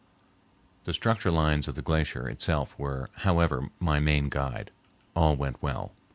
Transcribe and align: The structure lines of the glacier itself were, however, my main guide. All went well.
The 0.85 0.93
structure 0.95 1.29
lines 1.29 1.67
of 1.67 1.75
the 1.75 1.83
glacier 1.83 2.27
itself 2.27 2.73
were, 2.79 3.11
however, 3.17 3.69
my 3.79 3.99
main 3.99 4.29
guide. 4.29 4.71
All 5.15 5.35
went 5.35 5.61
well. 5.61 5.91